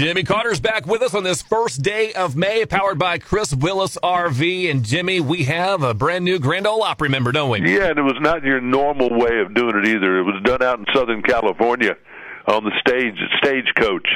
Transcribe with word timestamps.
Jimmy 0.00 0.22
Carter's 0.22 0.60
back 0.60 0.86
with 0.86 1.02
us 1.02 1.12
on 1.12 1.24
this 1.24 1.42
first 1.42 1.82
day 1.82 2.14
of 2.14 2.34
May, 2.34 2.64
powered 2.64 2.98
by 2.98 3.18
Chris 3.18 3.54
Willis 3.54 3.98
RV. 4.02 4.70
And 4.70 4.82
Jimmy, 4.82 5.20
we 5.20 5.44
have 5.44 5.82
a 5.82 5.92
brand 5.92 6.24
new 6.24 6.38
Grand 6.38 6.66
Ole 6.66 6.82
Opry 6.82 7.10
member, 7.10 7.32
don't 7.32 7.50
we? 7.50 7.58
Yeah, 7.70 7.90
and 7.90 7.98
it 7.98 8.02
was 8.02 8.16
not 8.18 8.42
your 8.42 8.62
normal 8.62 9.10
way 9.10 9.40
of 9.40 9.52
doing 9.52 9.76
it 9.76 9.88
either. 9.88 10.18
It 10.20 10.22
was 10.22 10.40
done 10.42 10.62
out 10.62 10.78
in 10.78 10.86
Southern 10.94 11.20
California 11.20 11.98
on 12.46 12.64
the 12.64 12.72
stage 12.80 13.18
stagecoach. 13.44 14.08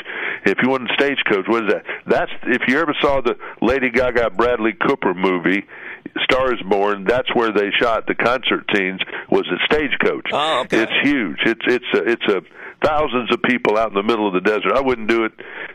If 0.47 0.57
you 0.63 0.71
want 0.71 0.91
a 0.91 0.95
stagecoach, 0.95 1.47
what 1.49 1.65
is 1.65 1.73
that? 1.75 1.85
That's 2.07 2.33
if 2.45 2.63
you 2.67 2.81
ever 2.81 2.97
saw 3.03 3.21
the 3.21 3.37
Lady 3.61 3.91
Gaga 3.91 4.31
Bradley 4.31 4.73
Cooper 4.73 5.13
movie, 5.13 5.67
Stars 6.23 6.63
Born. 6.67 7.05
That's 7.05 7.29
where 7.35 7.53
they 7.53 7.71
shot 7.79 8.07
the 8.07 8.15
concert 8.15 8.65
scenes. 8.75 9.01
Was 9.31 9.47
at 9.53 9.59
Stagecoach. 9.71 10.29
Oh, 10.33 10.61
okay. 10.61 10.85
It's 10.85 10.93
huge. 11.03 11.41
It's 11.45 11.61
it's 11.67 11.85
a, 11.95 12.11
it's 12.11 12.29
a 12.29 12.41
thousands 12.85 13.33
of 13.33 13.43
people 13.43 13.79
out 13.79 13.89
in 13.89 13.95
the 13.95 14.03
middle 14.03 14.27
of 14.29 14.35
the 14.35 14.41
desert. 14.41 14.73
I 14.75 14.81
wouldn't 14.81 15.09
do 15.09 15.25
it 15.25 15.33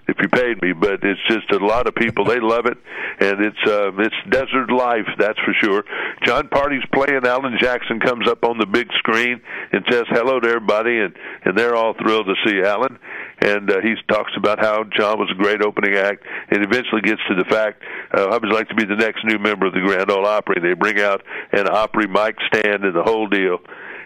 if 0.10 0.18
you 0.20 0.28
paid 0.28 0.62
me, 0.62 0.74
but 0.74 1.04
it's 1.04 1.22
just 1.30 1.52
a 1.52 1.64
lot 1.64 1.88
of 1.88 1.94
people. 1.94 2.26
They 2.26 2.40
love 2.40 2.66
it, 2.66 2.78
and 3.20 3.46
it's 3.46 3.64
uh, 3.66 3.92
it's 3.98 4.16
desert 4.30 4.72
life, 4.72 5.06
that's 5.18 5.40
for 5.40 5.54
sure. 5.62 5.84
Jon 6.26 6.50
Pardi's 6.50 6.86
playing. 6.94 7.26
Alan 7.26 7.58
Jackson 7.60 8.00
comes 8.00 8.28
up 8.28 8.44
on 8.44 8.58
the 8.58 8.66
big 8.66 8.88
screen 8.98 9.42
and 9.72 9.86
says 9.90 10.06
hello 10.10 10.40
to 10.40 10.48
everybody, 10.48 11.00
and 11.00 11.16
and 11.46 11.58
they're 11.58 11.76
all 11.76 11.94
thrilled 11.94 12.26
to 12.26 12.36
see 12.46 12.62
Alan. 12.62 12.98
And 13.42 13.72
uh, 13.72 13.80
he 13.82 13.96
talks 14.10 14.32
about 14.36 14.60
how 14.60 14.84
Jon 14.84 15.18
was 15.20 15.30
a 15.32 15.42
great 15.42 15.62
opening 15.62 15.96
act, 15.96 16.26
and 16.50 16.64
eventually 16.64 17.02
gets 17.02 17.22
to 17.30 17.36
the 17.36 17.46
fact 17.46 17.84
uh, 18.18 18.26
I 18.26 18.38
would 18.38 18.52
like 18.52 18.68
to 18.70 18.76
be 18.76 18.86
the 18.86 18.98
next 18.98 19.24
new 19.24 19.38
member 19.38 19.68
of 19.68 19.74
the 19.74 19.82
Grand 19.82 20.10
Ole 20.12 20.26
Opry. 20.26 20.60
They 20.62 20.74
bring 20.74 21.00
out 21.00 21.22
an 21.54 21.70
Opry 21.70 22.08
mic 22.08 22.36
stand 22.48 22.84
and 22.84 22.96
the 22.96 23.04
whole 23.04 23.28
deal 23.28 23.60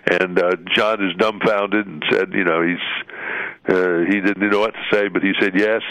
and 0.05 0.37
uh, 0.37 0.55
Jon 0.75 1.03
is 1.03 1.15
dumbfounded 1.17 1.87
and 1.87 2.03
said, 2.11 2.33
you 2.33 2.43
know, 2.43 2.61
he's 2.61 2.77
uh, 3.67 3.99
he 4.09 4.19
didn't 4.19 4.49
know 4.49 4.59
what 4.59 4.73
to 4.73 4.83
say, 4.91 5.07
but 5.07 5.23
he 5.23 5.31
said 5.39 5.53
yes, 5.55 5.81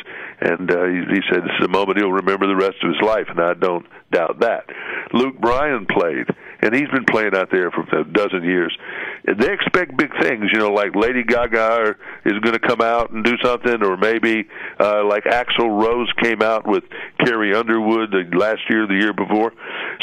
and 0.41 0.71
uh, 0.71 0.85
he, 0.85 1.01
he 1.09 1.21
said 1.31 1.43
this 1.43 1.57
is 1.59 1.65
a 1.65 1.69
moment 1.69 1.99
he'll 1.99 2.13
remember 2.13 2.47
the 2.47 2.57
rest 2.57 2.77
of 2.83 2.91
his 2.91 3.01
life, 3.01 3.27
and 3.29 3.41
I 3.41 3.55
don't 3.55 3.87
doubt 4.11 4.41
that. 4.41 4.67
Luke 5.15 5.39
Bryan 5.41 5.87
played, 5.87 6.27
and 6.61 6.75
he's 6.75 6.89
been 6.91 7.07
playing 7.11 7.35
out 7.35 7.49
there 7.51 7.71
for 7.71 7.83
a 7.99 8.05
dozen 8.05 8.45
years. 8.45 8.77
They 9.25 9.53
expect 9.53 9.97
big 9.97 10.11
things, 10.21 10.51
you 10.53 10.59
know, 10.59 10.71
like 10.71 10.95
Lady 10.95 11.23
Gaga 11.25 11.95
is 12.27 12.39
going 12.41 12.55
to 12.55 12.61
come 12.61 12.83
out 12.83 13.11
and 13.11 13.25
do 13.25 13.37
something, 13.43 13.83
or 13.83 13.97
maybe 13.97 14.47
uh, 14.79 15.05
like 15.07 15.25
Axl 15.25 15.83
Rose 15.83 16.13
came 16.23 16.43
out 16.43 16.67
with 16.67 16.85
Carrie 17.25 17.55
Underwood 17.55 18.11
the 18.11 18.37
last 18.37 18.61
year, 18.69 18.87
the 18.87 19.01
year 19.01 19.15
before. 19.15 19.53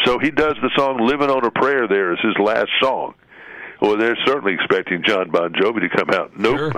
So 0.06 0.18
he 0.18 0.32
does 0.32 0.56
the 0.62 0.72
song 0.76 1.06
"Living 1.06 1.30
on 1.30 1.46
a 1.46 1.52
Prayer" 1.52 1.88
there 1.88 2.14
as 2.14 2.20
his 2.24 2.36
last 2.44 2.70
song 2.82 3.14
well, 3.82 3.98
they're 3.98 4.18
certainly 4.26 4.54
expecting 4.54 5.04
Jon 5.04 5.30
Bon 5.32 5.54
Jovi 5.54 5.82
to 5.82 5.90
come 5.90 6.10
out. 6.12 6.38
Nope. 6.38 6.58
Sure. 6.58 6.72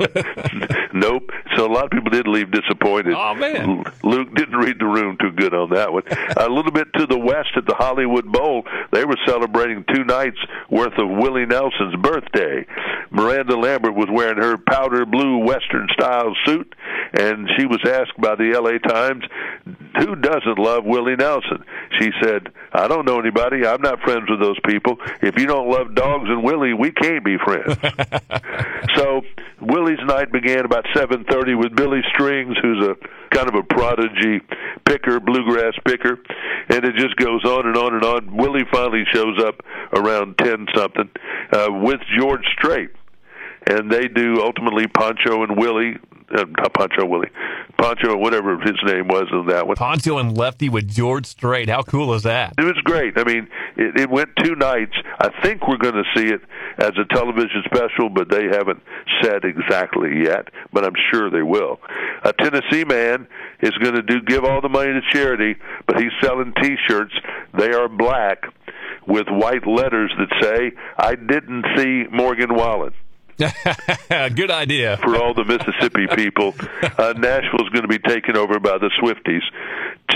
nope. 1.72 1.78
So 1.78 1.78
a 1.78 1.78
lot 1.78 1.84
of 1.84 1.90
people 1.90 2.10
did 2.10 2.26
leave 2.28 2.50
disappointed. 2.50 3.14
Oh, 3.14 3.34
man. 3.34 3.84
Luke 4.02 4.34
didn't 4.34 4.56
read 4.56 4.78
the 4.78 4.86
room 4.86 5.16
too 5.20 5.32
good 5.32 5.54
on 5.54 5.70
that 5.70 5.92
one. 5.92 6.02
a 6.36 6.48
little 6.48 6.72
bit 6.72 6.88
to 6.94 7.06
the 7.06 7.18
west 7.18 7.50
at 7.56 7.66
the 7.66 7.74
Hollywood 7.74 8.30
Bowl, 8.30 8.64
they 8.92 9.04
were 9.04 9.16
celebrating 9.26 9.84
two 9.94 10.04
nights 10.04 10.38
worth 10.70 10.98
of 10.98 11.08
Willie 11.08 11.46
Nelson's 11.46 11.96
birthday. 11.96 12.66
Miranda 13.10 13.56
Lambert 13.56 13.94
was 13.94 14.08
wearing 14.10 14.38
her 14.38 14.56
powder 14.56 15.04
blue 15.04 15.38
Western 15.38 15.88
style 15.92 16.34
suit, 16.46 16.74
and 17.12 17.48
she 17.58 17.66
was 17.66 17.80
asked 17.84 18.18
by 18.18 18.34
the 18.34 18.58
LA 18.58 18.78
Times, 18.78 19.24
who 19.98 20.16
doesn't 20.16 20.58
love 20.58 20.84
Willie 20.84 21.16
Nelson? 21.16 21.64
She 22.00 22.10
said, 22.22 22.48
I 22.72 22.88
don't 22.88 23.04
know 23.04 23.20
anybody. 23.20 23.66
I'm 23.66 23.82
not 23.82 24.00
friends 24.00 24.30
with 24.30 24.40
those 24.40 24.58
people. 24.66 24.96
If 25.20 25.38
you 25.38 25.46
don't 25.46 25.68
love 25.68 25.94
dogs 25.94 26.28
and 26.28 26.42
Willie, 26.42 26.72
we 26.72 26.90
can't 26.90 27.24
be 27.24 27.36
friends. 27.36 27.76
so 28.96 29.22
Willie's 29.62 30.00
night 30.04 30.32
began 30.32 30.64
about 30.64 30.84
7:30 30.94 31.54
with 31.56 31.74
Billy 31.74 32.00
Strings, 32.14 32.56
who's 32.60 32.86
a 32.86 32.96
kind 33.30 33.48
of 33.48 33.54
a 33.54 33.62
prodigy 33.62 34.40
picker, 34.84 35.20
bluegrass 35.20 35.74
picker, 35.86 36.18
and 36.68 36.84
it 36.84 36.96
just 36.96 37.16
goes 37.16 37.44
on 37.44 37.66
and 37.66 37.76
on 37.76 37.94
and 37.94 38.04
on. 38.04 38.36
Willie 38.36 38.66
finally 38.72 39.04
shows 39.12 39.42
up 39.42 39.62
around 39.94 40.36
10 40.38 40.66
something 40.74 41.08
uh, 41.52 41.68
with 41.70 42.00
George 42.18 42.44
Strait 42.58 42.90
and 43.66 43.90
they 43.90 44.08
do 44.08 44.42
ultimately 44.42 44.86
Pancho 44.86 45.42
and 45.42 45.56
Willie, 45.56 45.96
uh, 46.34 46.44
not 46.58 46.74
Pancho 46.74 47.06
Willie, 47.06 47.30
Pancho 47.78 48.16
whatever 48.16 48.58
his 48.58 48.76
name 48.84 49.08
was 49.08 49.28
in 49.30 49.46
that 49.46 49.66
one. 49.66 49.76
Pancho 49.76 50.18
and 50.18 50.36
Lefty 50.36 50.68
with 50.68 50.88
George 50.88 51.26
Strait. 51.26 51.68
How 51.68 51.82
cool 51.82 52.14
is 52.14 52.22
that? 52.24 52.54
It 52.58 52.64
was 52.64 52.78
great. 52.84 53.16
I 53.18 53.24
mean, 53.24 53.48
it, 53.76 54.00
it 54.00 54.10
went 54.10 54.30
two 54.42 54.54
nights. 54.54 54.94
I 55.20 55.30
think 55.42 55.66
we're 55.66 55.78
going 55.78 55.94
to 55.94 56.04
see 56.16 56.26
it 56.26 56.40
as 56.78 56.92
a 56.98 57.14
television 57.14 57.62
special, 57.64 58.08
but 58.08 58.30
they 58.30 58.44
haven't 58.44 58.82
said 59.22 59.44
exactly 59.44 60.22
yet. 60.24 60.48
But 60.72 60.84
I'm 60.84 60.94
sure 61.10 61.30
they 61.30 61.42
will. 61.42 61.80
A 62.24 62.32
Tennessee 62.32 62.84
man 62.84 63.26
is 63.60 63.72
going 63.82 63.94
to 63.94 64.02
do 64.02 64.20
give 64.22 64.44
all 64.44 64.60
the 64.60 64.68
money 64.68 64.92
to 64.92 65.00
charity, 65.12 65.56
but 65.86 65.98
he's 65.98 66.12
selling 66.22 66.52
T-shirts. 66.62 67.14
They 67.58 67.72
are 67.72 67.88
black 67.88 68.44
with 69.06 69.26
white 69.28 69.66
letters 69.66 70.12
that 70.18 70.42
say, 70.42 70.72
"I 70.96 71.14
didn't 71.14 71.64
see 71.76 72.04
Morgan 72.10 72.54
Wallen." 72.54 72.94
Good 74.08 74.50
idea. 74.50 74.98
For 74.98 75.16
all 75.16 75.34
the 75.34 75.44
Mississippi 75.44 76.06
people, 76.14 76.54
uh, 76.82 77.14
Nashville's 77.16 77.70
going 77.70 77.82
to 77.82 77.88
be 77.88 77.98
taken 77.98 78.36
over 78.36 78.60
by 78.60 78.78
the 78.78 78.90
Swifties. 79.00 79.42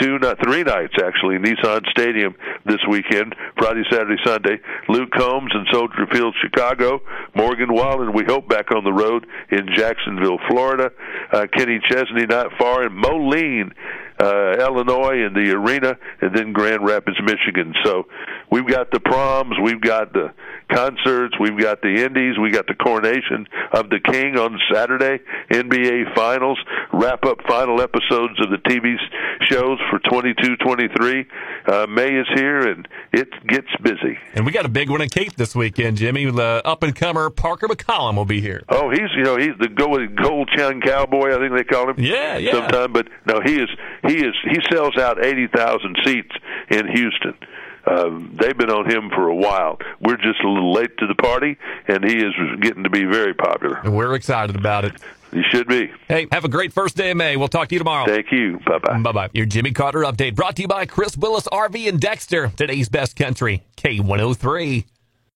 Two, 0.00 0.18
not 0.18 0.36
three 0.44 0.62
nights 0.62 0.94
actually, 1.02 1.38
Nissan 1.38 1.86
Stadium 1.88 2.34
this 2.66 2.80
weekend, 2.88 3.34
Friday, 3.56 3.82
Saturday, 3.90 4.20
Sunday. 4.24 4.56
Luke 4.88 5.10
Combs 5.16 5.50
in 5.54 5.64
Soldier 5.72 6.06
Field, 6.12 6.34
Chicago. 6.42 7.00
Morgan 7.34 7.72
Wallen, 7.72 8.12
we 8.12 8.24
hope 8.24 8.46
back 8.48 8.72
on 8.72 8.84
the 8.84 8.92
road 8.92 9.26
in 9.50 9.68
Jacksonville, 9.74 10.38
Florida. 10.48 10.90
Uh, 11.32 11.46
Kenny 11.56 11.80
Chesney 11.88 12.26
not 12.26 12.48
far, 12.58 12.82
and 12.82 12.94
Moline 12.94 13.72
uh, 14.18 14.56
Illinois 14.58 15.26
in 15.26 15.34
the 15.34 15.52
arena, 15.52 15.96
and 16.20 16.34
then 16.34 16.52
Grand 16.52 16.84
Rapids, 16.84 17.18
Michigan. 17.22 17.74
So 17.84 18.06
we've 18.50 18.66
got 18.66 18.90
the 18.90 19.00
proms, 19.00 19.54
we've 19.62 19.80
got 19.80 20.12
the 20.12 20.32
concerts, 20.72 21.34
we've 21.38 21.58
got 21.58 21.80
the 21.82 22.04
Indies, 22.04 22.38
we 22.38 22.50
got 22.50 22.66
the 22.66 22.74
coronation 22.74 23.46
of 23.72 23.90
the 23.90 24.00
King 24.00 24.38
on 24.38 24.58
Saturday, 24.72 25.22
NBA 25.50 26.14
Finals, 26.14 26.58
wrap 26.92 27.24
up 27.24 27.38
final 27.48 27.80
episodes 27.80 28.40
of 28.40 28.50
the 28.50 28.58
TV 28.66 28.96
shows 29.48 29.78
for 29.90 29.98
22-23. 30.00 31.26
Uh, 31.66 31.86
May 31.88 32.14
is 32.14 32.26
here, 32.34 32.60
and 32.60 32.86
it 33.12 33.28
gets 33.48 33.68
busy. 33.82 34.18
And 34.34 34.46
we 34.46 34.52
got 34.52 34.66
a 34.66 34.68
big 34.68 34.88
one 34.88 35.00
in 35.00 35.08
Cape 35.08 35.34
this 35.34 35.54
weekend, 35.54 35.96
Jimmy. 35.96 36.30
The 36.30 36.62
up 36.64 36.82
and 36.82 36.94
comer 36.94 37.28
Parker 37.30 37.66
McCollum 37.66 38.16
will 38.16 38.24
be 38.24 38.40
here. 38.40 38.62
Oh, 38.68 38.90
he's 38.90 39.10
you 39.16 39.24
know 39.24 39.36
he's 39.36 39.56
the 39.58 39.68
gold 39.68 40.48
chain 40.56 40.80
cowboy, 40.80 41.34
I 41.34 41.38
think 41.38 41.56
they 41.56 41.64
call 41.64 41.90
him. 41.90 41.96
Yeah, 41.98 42.36
yeah. 42.36 42.52
Sometime, 42.52 42.92
but 42.92 43.08
no, 43.26 43.40
he 43.44 43.56
is 43.56 43.68
he 44.06 44.16
is 44.24 44.34
he 44.44 44.58
sells 44.70 44.96
out 44.96 45.24
eighty 45.24 45.48
thousand 45.48 45.96
seats 46.04 46.34
in 46.70 46.86
Houston. 46.86 47.34
Um, 47.86 48.36
they've 48.40 48.56
been 48.56 48.70
on 48.70 48.90
him 48.90 49.10
for 49.10 49.28
a 49.28 49.34
while. 49.34 49.78
We're 50.00 50.16
just 50.16 50.40
a 50.44 50.48
little 50.48 50.72
late 50.72 50.96
to 50.98 51.06
the 51.06 51.14
party, 51.14 51.56
and 51.88 52.04
he 52.04 52.16
is 52.16 52.32
getting 52.60 52.84
to 52.84 52.90
be 52.90 53.04
very 53.04 53.34
popular. 53.34 53.78
And 53.78 53.96
we're 53.96 54.14
excited 54.14 54.56
about 54.56 54.84
it. 54.84 54.94
You 55.32 55.42
should 55.50 55.66
be. 55.68 55.90
Hey, 56.08 56.26
have 56.32 56.44
a 56.44 56.48
great 56.48 56.72
first 56.72 56.96
day 56.96 57.10
of 57.10 57.16
May. 57.16 57.36
We'll 57.36 57.48
talk 57.48 57.68
to 57.68 57.74
you 57.74 57.78
tomorrow. 57.80 58.06
Thank 58.06 58.32
you. 58.32 58.58
Bye 58.66 58.78
bye. 58.78 58.98
Bye 59.00 59.12
bye. 59.12 59.30
Your 59.34 59.46
Jimmy 59.46 59.72
Carter 59.72 60.00
update 60.00 60.34
brought 60.34 60.56
to 60.56 60.62
you 60.62 60.68
by 60.68 60.86
Chris 60.86 61.16
Willis 61.16 61.48
RV 61.52 61.88
and 61.88 62.00
Dexter. 62.00 62.52
Today's 62.56 62.88
best 62.88 63.16
country, 63.16 63.62
K103. 63.76 64.84